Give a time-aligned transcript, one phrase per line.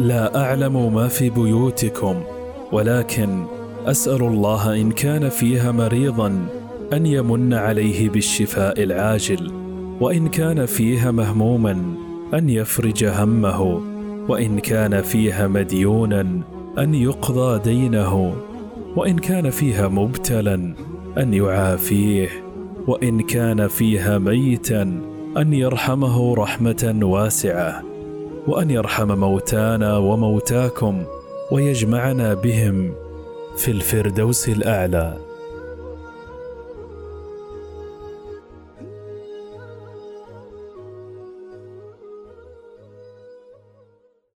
[0.00, 2.22] لا أعلم ما في بيوتكم
[2.72, 3.44] ولكن
[3.86, 6.46] أسأل الله إن كان فيها مريضا
[6.92, 9.52] أن يمن عليه بالشفاء العاجل
[10.00, 11.94] وإن كان فيها مهموما
[12.34, 13.80] أن يفرج همه
[14.28, 16.40] وإن كان فيها مديونا
[16.78, 18.34] أن يقضى دينه
[18.96, 20.74] وإن كان فيها مبتلا
[21.18, 22.28] أن يعافيه
[22.86, 24.82] وإن كان فيها ميتا
[25.36, 27.89] أن يرحمه رحمة واسعة.
[28.46, 31.04] وأن يرحم موتانا وموتاكم
[31.50, 32.94] ويجمعنا بهم
[33.56, 35.29] في الفردوس الأعلى.